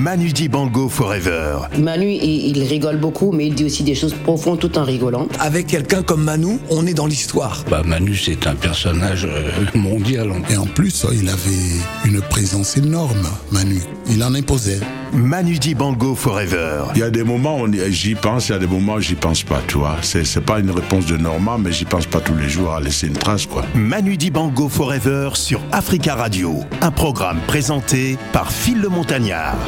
[0.00, 1.58] Manu Dibango Forever.
[1.78, 5.28] Manu, il, il rigole beaucoup, mais il dit aussi des choses profondes tout en rigolant.
[5.38, 7.66] Avec quelqu'un comme Manu, on est dans l'histoire.
[7.70, 10.32] Bah Manu, c'est un personnage euh, mondial.
[10.48, 13.82] Et en plus, il avait une présence énorme, Manu.
[14.08, 14.80] Il en imposait.
[15.12, 16.84] Manu Dibango Forever.
[16.94, 19.16] Il y a des moments où j'y pense, il y a des moments où j'y
[19.16, 19.96] pense pas, tu vois.
[20.00, 22.80] C'est, c'est pas une réponse de Normand, mais j'y pense pas tous les jours à
[22.80, 23.66] laisser une trace, quoi.
[23.74, 26.60] Manu Dibango Forever sur Africa Radio.
[26.80, 29.58] Un programme présenté par Phil le Montagnard.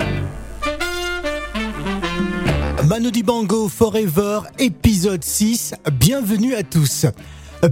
[2.92, 5.72] Manu Dibango Forever, épisode 6.
[5.94, 7.06] Bienvenue à tous.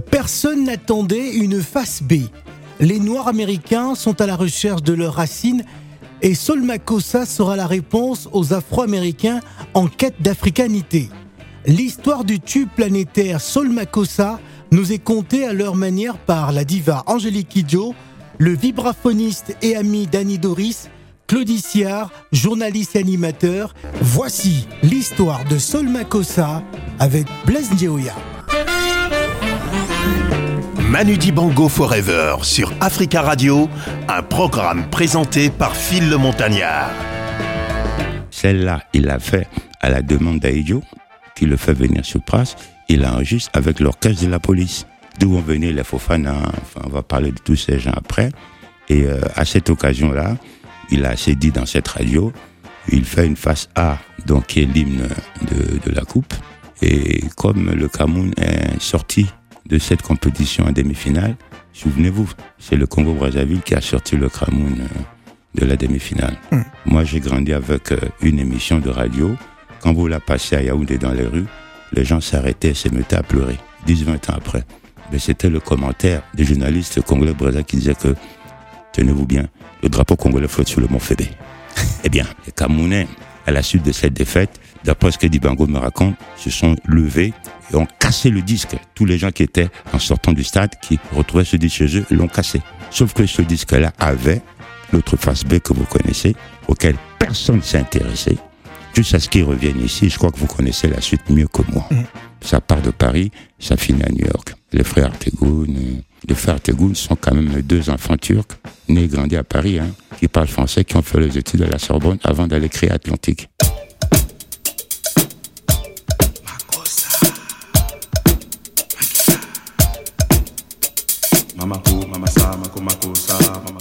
[0.09, 2.23] Personne n'attendait une face B.
[2.79, 5.63] Les Noirs américains sont à la recherche de leurs racines
[6.23, 9.41] et Sol Makossa sera la réponse aux Afro-Américains
[9.75, 11.09] en quête d'africanité.
[11.67, 14.39] L'histoire du tube planétaire Sol Makossa
[14.71, 17.93] nous est contée à leur manière par la diva Angélique Kidjo,
[18.39, 20.89] le vibraphoniste et ami Danny Doris,
[21.31, 23.73] Claudie Siard, journaliste et animateur.
[24.01, 26.61] Voici l'histoire de Sol Makossa
[26.99, 28.13] avec Blaise Ndioya.
[30.89, 33.69] Manu Dibango Forever sur Africa Radio,
[34.09, 36.91] un programme présenté par Phil le Montagnard.
[38.29, 39.47] Celle-là, il l'a fait
[39.79, 40.83] à la demande d'Aïdio,
[41.37, 42.57] qui le fait venir sur place.
[42.89, 44.85] Il enregistre avec l'orchestre de la police,
[45.17, 46.35] d'où ont venu les Fofana.
[46.61, 48.31] Enfin, on va parler de tous ces gens après.
[48.89, 50.35] Et euh, à cette occasion-là,
[50.91, 52.31] il a assez dit dans cette radio,
[52.89, 55.07] il fait une face A, donc qui est l'hymne
[55.49, 56.33] de, de la coupe.
[56.81, 59.27] Et comme le Cameroun est sorti
[59.67, 61.35] de cette compétition en demi-finale,
[61.73, 66.37] souvenez-vous, c'est le Congo-Brazzaville qui a sorti le Cameroun euh, de la demi-finale.
[66.85, 69.35] Moi, j'ai grandi avec euh, une émission de radio.
[69.81, 71.45] Quand vous la passez à Yaoundé dans les rues,
[71.93, 74.63] les gens s'arrêtaient et se mettaient à pleurer, 10-20 ans après.
[75.11, 78.15] Mais c'était le commentaire des journalistes congolais brésilien qui disait que,
[78.93, 79.47] tenez-vous bien,
[79.83, 81.29] le drapeau congolais flotte sur le mont Fébé.
[82.03, 83.07] eh bien, les Camerounais,
[83.45, 87.33] à la suite de cette défaite, d'après ce que Dibango me raconte, se sont levés
[87.71, 88.75] et ont cassé le disque.
[88.95, 92.05] Tous les gens qui étaient en sortant du stade, qui retrouvaient ce disque chez eux,
[92.11, 92.61] l'ont cassé.
[92.89, 94.41] Sauf que ce disque-là avait
[94.91, 96.35] l'autre face B que vous connaissez,
[96.67, 98.37] auquel personne ne s'est intéressé.
[98.93, 101.87] Jusqu'à ce qu'ils reviennent ici, je crois que vous connaissez la suite mieux que moi.
[102.41, 104.53] Ça part de Paris, ça finit à New York.
[104.73, 106.59] Les frères Artegoun, euh, les frères
[106.93, 109.87] sont quand même deux enfants turcs, nés et grandis à Paris, hein,
[110.19, 113.49] qui parlent français, qui ont fait les études à la Sorbonne avant d'aller créer Atlantique.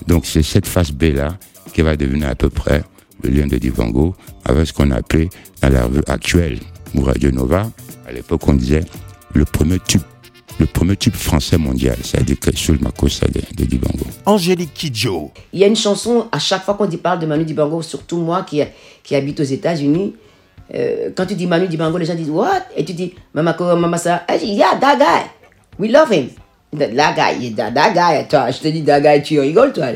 [0.06, 1.38] Donc c'est cette face B-là
[1.72, 2.82] qui va devenir à peu près
[3.22, 4.14] le lien de Divango
[4.44, 5.28] avec ce qu'on appelait
[5.62, 6.58] dans la revue actuelle
[6.94, 7.70] ou Nova.
[8.06, 8.84] À l'époque, on disait
[9.34, 10.02] le premier tube,
[10.58, 14.04] le premier tube français mondial, c'est-à-dire que sur le Makossa de, de Divango.
[14.26, 15.30] Angélique Kidjo.
[15.52, 18.18] Il y a une chanson, à chaque fois qu'on dit parle de Manu Dibango, surtout
[18.18, 18.60] moi qui,
[19.02, 20.14] qui habite aux États-Unis,
[20.74, 22.66] euh, quand tu dis Manu Dibango, les gens disent What?
[22.76, 25.30] Et tu dis Mamako, Mamasa, yeah, that guy.
[25.78, 26.28] We love him.
[26.76, 28.28] That, that guy, that, that guy.
[28.28, 29.86] Toi, je te dis that guy, tu rigoles, toi.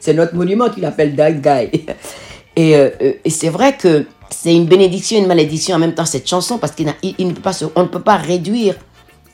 [0.00, 1.70] C'est notre monument qui l'appelle that guy.
[2.56, 2.90] Et, euh,
[3.24, 6.58] et c'est vrai que c'est une bénédiction et une malédiction en même temps, cette chanson,
[6.58, 8.74] parce qu'on il, il ne peut pas se- on ne peut pas réduire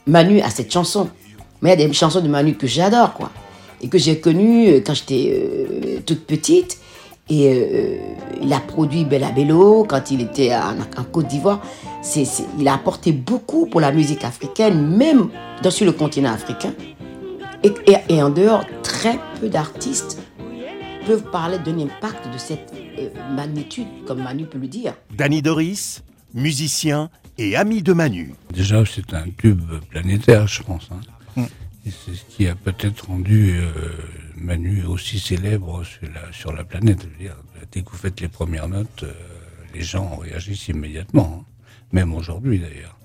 [0.07, 1.09] Manu à cette chanson.
[1.63, 3.31] Mais il y a des chansons de Manu que j'adore, quoi.
[3.81, 6.79] Et que j'ai connues euh, quand j'étais euh, toute petite.
[7.31, 7.97] Et euh,
[8.43, 11.63] il a produit Bella Bello quand il était en, Côte d'Ivoire.
[12.03, 12.27] C'est,
[12.59, 15.31] il a apporté beaucoup pour la musique africaine, même
[15.63, 16.75] dans, sur le continent africain.
[17.63, 20.21] Et, en dehors, très peu d'artistes
[21.07, 22.75] peuvent parler d'un impact de cette
[23.35, 24.93] magnitude, comme Manu peut le dire.
[25.17, 26.03] Danny Doris,
[26.35, 28.35] musicien et ami de Manu.
[28.53, 30.89] Déjà, c'est un tube planétaire, je pense.
[30.91, 31.01] hein.
[31.87, 33.71] Et c'est ce qui a peut-être rendu euh,
[34.37, 37.03] Manu aussi célèbre sur la, sur la planète.
[37.03, 37.37] Je veux dire,
[37.73, 39.13] dès que vous faites les premières notes, euh,
[39.75, 41.41] les gens réagissent immédiatement.
[41.43, 41.53] hein.
[41.93, 42.97] Même aujourd'hui, d'ailleurs.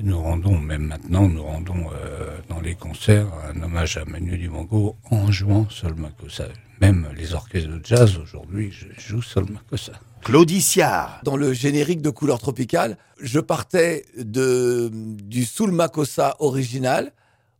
[0.00, 4.96] Nous rendons, même maintenant, nous rendons euh, dans les concerts un hommage à Manu Dibango
[5.10, 6.46] en jouant Sol Makossa.
[6.80, 9.92] Même les orchestres de jazz aujourd'hui je- jouent Sol Makossa.
[10.24, 11.20] Claudie Siard.
[11.22, 17.12] Dans le générique de Couleur Tropicale, je partais de, du Soul Makossa original,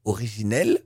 [0.07, 0.81] originel,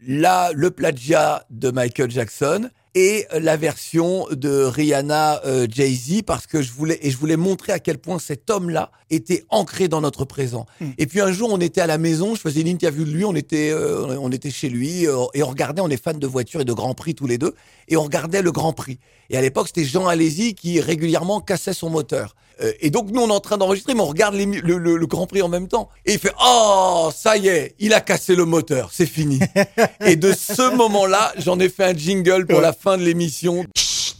[0.00, 6.62] là, le plagiat de Michael Jackson et la version de Rihanna euh, Jay-Z parce que
[6.62, 10.24] je voulais et je voulais montrer à quel point cet homme-là était ancré dans notre
[10.24, 10.66] présent.
[10.98, 13.24] Et puis un jour, on était à la maison, je faisais une interview de lui,
[13.24, 16.26] on était euh, on était chez lui euh, et on regardait, on est fans de
[16.26, 17.54] voitures et de Grand Prix tous les deux
[17.88, 18.98] et on regardait le Grand Prix.
[19.30, 22.36] Et à l'époque, c'était Jean Alési qui régulièrement cassait son moteur.
[22.62, 24.96] Euh, et donc nous, on est en train d'enregistrer, mais on regarde l'émi- le, le-
[24.96, 25.88] le Grand Prix en même temps.
[26.06, 29.40] Et il fait oh ça y est, il a cassé le moteur, c'est fini.
[30.00, 33.64] et de ce moment-là, j'en ai fait un jingle pour la fin de l'émission.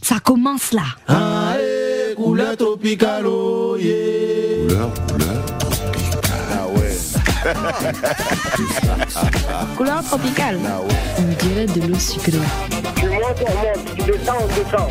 [0.01, 0.83] Ça commence là.
[1.07, 4.67] Ah, eh, couleur tropicale, oh yeah.
[4.67, 6.21] Couleur, couleur tropicale.
[6.51, 6.97] Ah ouais.
[9.77, 10.59] Couleur tropicale.
[11.17, 12.33] On dirait de l'eau sucrée.
[12.97, 13.95] Tu montes, on monte.
[13.97, 14.89] Tu descends, on descend.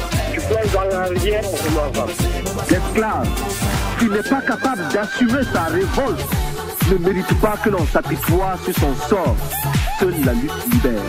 [2.70, 3.28] L'esclave
[3.98, 6.26] qui n'est pas capable d'assumer sa révolte
[6.90, 9.36] ne mérite pas que l'on s'apitoie sur son sort.
[9.98, 11.00] Seule la lutte libère.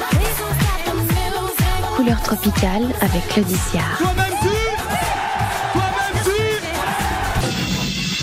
[1.95, 3.81] Couleur tropicale avec Claudicia.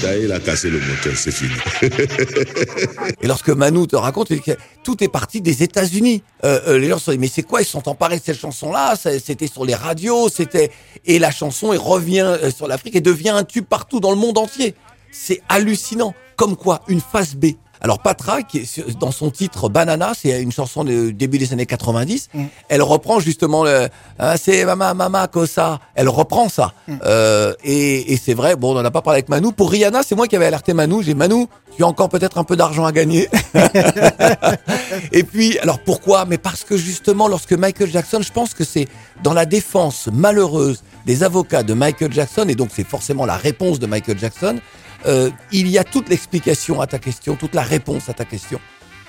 [0.04, 1.54] Il a cassé le moteur, c'est fini.
[3.22, 4.52] Et lorsque Manu te raconte, que
[4.82, 6.22] tout est parti des États-Unis.
[6.44, 7.62] Euh, euh, les gens se sont dit, mais c'est quoi?
[7.62, 8.96] Ils sont emparés de cette chanson-là?
[8.96, 10.70] C'était sur les radios, c'était
[11.04, 14.16] et la chanson, elle revient euh, sur l'Afrique et devient un tube partout dans le
[14.16, 14.74] monde entier.
[15.10, 16.14] C'est hallucinant.
[16.36, 17.52] Comme quoi, une face B.
[17.84, 21.52] Alors Patra, qui est sur- dans son titre Banana, c'est une chanson du début des
[21.52, 22.28] années 90.
[22.68, 23.88] Elle reprend justement le
[24.18, 25.80] Ah, c'est Mama Mama Cosa.
[25.96, 26.72] Elle reprend ça.
[27.04, 28.54] Euh, et et c'est vrai.
[28.56, 29.52] Bon, on n'en a pas parlé avec Manu.
[29.52, 31.02] Pour Rihanna, c'est moi qui avais alerté Manu.
[31.02, 31.46] J'ai Manu,
[31.76, 33.28] tu as encore peut-être un peu d'argent à gagner.
[35.12, 36.24] Et puis, alors pourquoi?
[36.24, 38.86] Mais parce que justement, lorsque Michael Jackson, je pense que c'est
[39.22, 43.78] dans la défense malheureuse des avocats de Michael Jackson, et donc c'est forcément la réponse
[43.78, 44.58] de Michael Jackson,
[45.06, 48.60] euh, il y a toute l'explication à ta question, toute la réponse à ta question.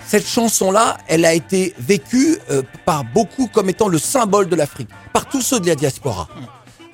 [0.05, 4.89] Cette chanson-là, elle a été vécue euh, par beaucoup comme étant le symbole de l'Afrique,
[5.13, 6.27] par tous ceux de la diaspora.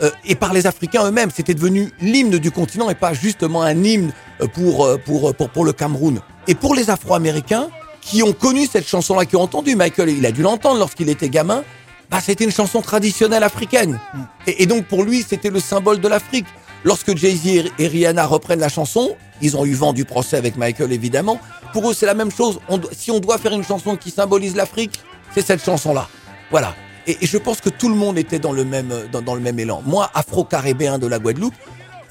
[0.02, 1.30] Euh, et par les Africains eux-mêmes.
[1.36, 4.14] C'était devenu l'hymne du continent et pas justement un hymne
[4.54, 6.22] pour, pour, pour, le Cameroun.
[6.48, 7.68] Et pour les Afro-Américains
[8.00, 11.28] qui ont connu cette chanson-là, qui ont entendu Michael, il a dû l'entendre lorsqu'il était
[11.28, 11.64] gamin,
[12.10, 14.00] bah, c'était une chanson traditionnelle africaine.
[14.48, 16.48] Et donc pour lui, c'était le symbole de l'Afrique.
[16.84, 20.92] Lorsque Jay-Z et- Rihanna reprennent la chanson, ils ont eu vent du procès avec Michael
[20.94, 21.40] évidemment.
[21.74, 22.60] Pour eux, c'est la même chose.
[22.94, 25.00] Si on doit faire une chanson qui symbolise l'Afrique,
[25.34, 26.08] c'est cette chanson-là.
[26.52, 26.74] Voilà.
[27.08, 29.60] Et, je pense que tout le monde était dans le même, euh, dans, le même
[29.60, 29.82] élan.
[29.86, 31.54] Moi, afro-caribéen de la Guadeloupe,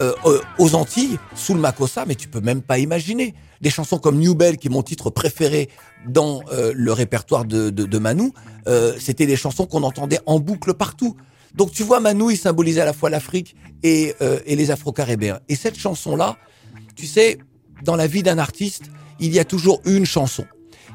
[0.00, 3.34] euh, euh, aux Antilles, sous le Makossa, mais tu peux même pas imaginer.
[3.60, 5.68] Des chansons comme New Bell, qui est mon titre préféré
[6.06, 8.32] dans le répertoire de, de, de Manu,
[9.00, 11.16] c'était des chansons qu'on entendait en boucle partout.
[11.58, 15.40] Donc tu vois, Manu, il symbolisait à la fois l'Afrique et, euh, et les Afro-Caribéens.
[15.48, 16.36] Et cette chanson-là,
[16.94, 17.38] tu sais,
[17.82, 18.84] dans la vie d'un artiste,
[19.18, 20.46] il y a toujours une chanson.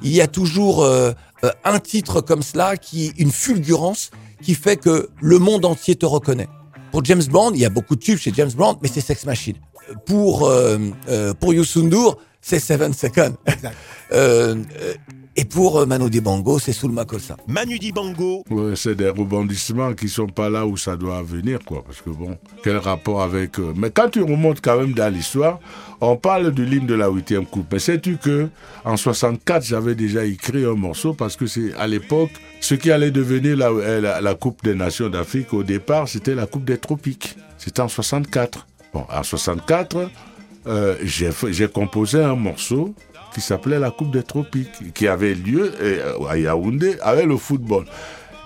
[0.01, 1.11] Il y a toujours euh,
[1.43, 4.11] euh, un titre comme cela, qui une fulgurance,
[4.41, 6.47] qui fait que le monde entier te reconnaît.
[6.93, 9.25] Pour James Bond, il y a beaucoup de tubes chez James Bond, mais c'est Sex
[9.25, 9.57] Machine.
[10.05, 10.77] Pour euh,
[11.09, 13.35] euh, pour Youssou N'Dour, c'est Seven Seconds.
[15.35, 17.37] Et pour euh, Manu Dibango, c'est Soul Makossa.
[17.47, 21.83] Manu Dibango, Ouais, c'est des rebondissements qui sont pas là où ça doit venir, quoi.
[21.83, 23.57] Parce que bon, quel rapport avec.
[23.57, 25.59] euh, Mais quand tu remontes quand même dans l'histoire,
[26.01, 27.65] on parle de l'hymne de la huitième coupe.
[27.71, 28.47] Mais sais-tu que
[28.85, 32.29] en 64, j'avais déjà écrit un morceau parce que c'est à l'époque
[32.61, 35.51] ce qui allait devenir la, euh, la, la Coupe des Nations d'Afrique.
[35.53, 37.35] Au départ, c'était la Coupe des Tropiques.
[37.57, 38.67] C'était en 64.
[38.93, 40.11] Bon, en 64,
[40.67, 42.93] euh, j'ai composé un morceau
[43.33, 47.85] qui s'appelait la Coupe des Tropiques, qui avait lieu euh, à Yaoundé avec le football.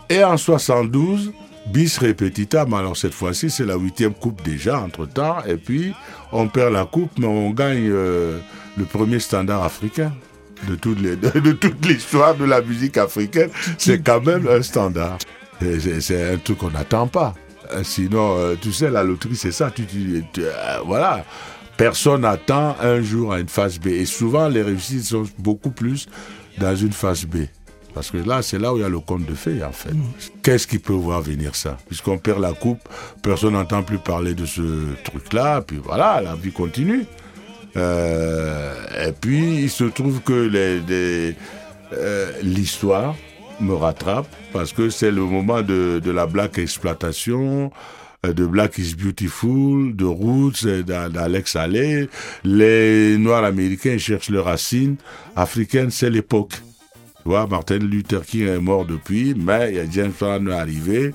[0.09, 1.31] Et en 72,
[1.67, 5.93] bis repetitam, alors cette fois-ci c'est la huitième coupe déjà entre-temps, et puis
[6.31, 8.39] on perd la coupe, mais on gagne euh,
[8.77, 10.13] le premier standard africain.
[10.67, 15.19] De, toute l'histoire de la musique africaine, c'est quand même un standard.
[15.61, 17.35] C'est un truc qu'on n'attend pas.
[17.73, 19.71] Euh, Sinon, tu sais, la loterie, c'est ça.
[20.83, 21.23] Voilà.
[21.77, 23.87] Personne n'attend un jour à une phase B.
[23.87, 26.07] Et souvent, les réussites sont beaucoup plus
[26.57, 27.45] dans une phase B.
[27.93, 29.93] Parce que là, c'est là où il y a le conte de fées, en fait.
[30.43, 31.77] Qu'est-ce qui peut voir venir ça?
[31.87, 32.79] Puisqu'on perd la coupe,
[33.23, 34.61] personne n'entend plus parler de ce
[35.03, 35.61] truc-là.
[35.61, 37.05] Puis voilà, la vie continue.
[37.75, 41.35] Euh, et puis, il se trouve que les- les-
[41.93, 43.15] euh, l'histoire
[43.59, 47.71] me rattrape parce que c'est le moment de, de la black exploitation,
[48.23, 52.09] de Black is Beautiful, de Roots, euh, d'A- d'Alex Allais.
[52.43, 54.95] Les Noirs américains cherchent leurs racines
[55.35, 56.53] africaines, c'est l'époque.
[57.23, 61.11] Tu vois, Martin Luther King est mort depuis, mais il y a James Brown arrivé.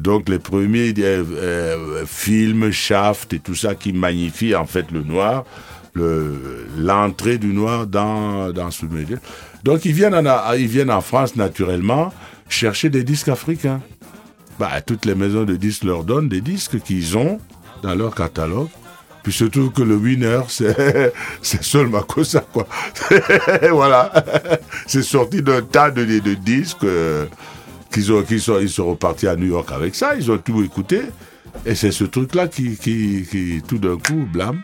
[0.00, 5.02] Donc les premiers euh, euh, films, Shaft et tout ça qui magnifient en fait le
[5.02, 5.44] noir,
[5.94, 9.18] le- l'entrée du noir dans, dans ce milieu.
[9.64, 12.12] Donc ils viennent en France naturellement
[12.48, 13.80] chercher des disques africains.
[14.58, 17.38] Bah, toutes les maisons de disques leur donnent des disques qu'ils ont
[17.82, 18.68] dans leur catalogue.
[19.22, 22.66] Puis surtout que le winner, c'est c'est Sol Makossa, quoi.
[23.72, 24.12] voilà.
[24.86, 27.26] c'est sorti d'un tas de, disques euh,
[27.92, 28.04] qu'ils
[28.40, 30.14] sont, ils sont repartis à New York avec ça.
[30.14, 31.02] Ils ont tout écouté.
[31.64, 34.62] Et c'est ce truc-là qui, qui, qui, tout d'un coup, blâme.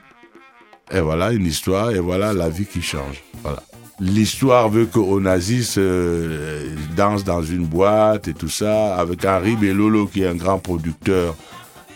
[0.90, 3.22] Et voilà une histoire, et voilà la vie qui change.
[3.42, 3.62] Voilà.
[4.04, 10.06] L'histoire veut que Onassis euh, danse dans une boîte et tout ça, avec Henri Bellolo,
[10.06, 11.37] qui est un grand producteur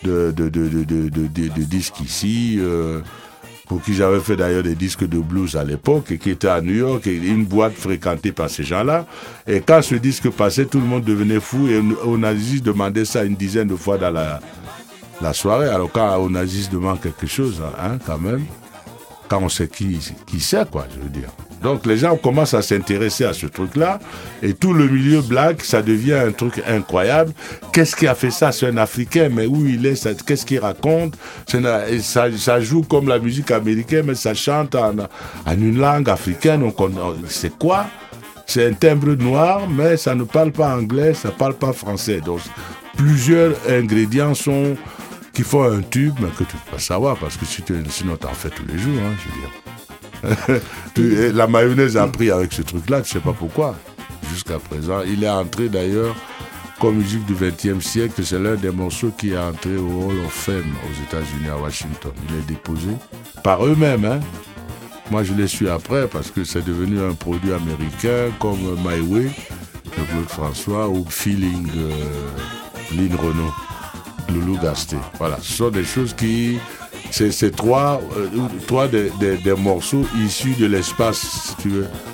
[0.04, 0.30] de,
[1.64, 2.58] disques ici.
[2.60, 3.00] euh,
[3.66, 6.60] pour qui j'avais fait d'ailleurs des disques de blues à l'époque, et qui était à
[6.60, 9.04] New York, et une boîte fréquentée par ces gens-là.
[9.48, 13.34] Et quand ce disque passait, tout le monde devenait fou, et Onassis demandait ça une
[13.34, 14.38] dizaine de fois dans la,
[15.20, 15.70] la soirée.
[15.70, 18.44] Alors quand Onassis demande quelque chose, hein, quand même,
[19.28, 21.30] quand on sait qui, qui c'est, quoi, je veux dire.
[21.62, 23.98] Donc les gens commencent à s'intéresser à ce truc-là,
[24.42, 27.32] et tout le milieu black, ça devient un truc incroyable.
[27.72, 28.52] Qu'est-ce qui a fait ça?
[28.52, 31.16] C'est un Africain, mais où il est Qu'est-ce qu'il raconte?
[32.00, 34.94] Ça, joue comme la musique américaine, mais ça chante en,
[35.52, 36.60] une langue africaine.
[36.60, 37.86] Donc on- on- c'est quoi?
[38.46, 42.20] C'est un timbre noir, mais ça ne parle pas anglais, ça ne parle pas français.
[42.20, 42.40] Donc
[42.96, 44.76] plusieurs ingrédients sont
[45.32, 48.32] qui font un tube, mais que tu peux pas savoir, parce que sinon tu en
[48.34, 49.75] fais tous les jours, hein, je veux dire.
[51.34, 53.74] La mayonnaise a pris avec ce truc-là, tu sais pas pourquoi.
[54.30, 56.14] Jusqu'à présent, il est entré d'ailleurs
[56.80, 58.22] comme musique du XXe siècle.
[58.24, 62.12] C'est l'un des morceaux qui est entré au Hall of Fame aux États-Unis à Washington.
[62.28, 62.88] Il est déposé
[63.42, 64.04] par eux-mêmes.
[64.04, 64.20] Hein.
[65.10, 69.30] Moi, je l'ai su après parce que c'est devenu un produit américain comme My Way
[69.84, 71.90] de Claude François ou Feeling euh,
[72.92, 73.54] Lynn Renault,
[74.32, 74.96] Loulou Gasté.
[75.18, 76.58] Voilà, ce sont des choses qui
[77.10, 81.56] c'est trois, euh, des, morceaux issus de l'espace,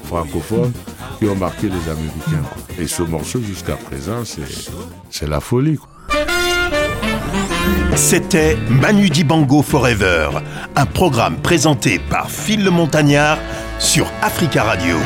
[0.04, 0.72] francophone,
[1.18, 2.49] qui ont marqué les Américains.
[2.78, 4.22] Et ce morceau, jusqu'à présent,
[5.11, 5.78] c'est la folie.
[7.94, 10.30] C'était Manu Dibango Forever,
[10.76, 13.38] un programme présenté par Phil le Montagnard
[13.78, 14.96] sur Africa Radio.